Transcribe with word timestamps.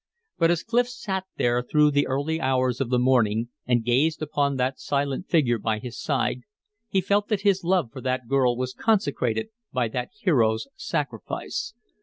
But 0.39 0.49
as 0.49 0.63
Clif 0.63 0.89
sat 0.89 1.25
there 1.37 1.61
through 1.61 1.91
the 1.91 2.07
early 2.07 2.41
hours 2.41 2.81
of 2.81 2.89
the 2.89 2.97
morning 2.97 3.49
and 3.67 3.85
gazed 3.85 4.19
upon 4.23 4.55
that 4.55 4.79
silent 4.79 5.29
figure 5.29 5.59
by 5.59 5.77
his 5.77 5.95
side 6.01 6.39
he 6.89 7.01
felt 7.01 7.27
that 7.27 7.41
his 7.41 7.63
love 7.63 7.91
for 7.91 8.01
that 8.01 8.27
girl 8.27 8.57
was 8.57 8.73
consecrated 8.73 9.49
by 9.71 9.89
that 9.89 10.09
hero's 10.19 10.67
sacrifice. 10.75 11.75